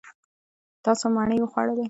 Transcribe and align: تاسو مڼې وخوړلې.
تاسو 0.85 1.05
مڼې 1.15 1.37
وخوړلې. 1.41 1.79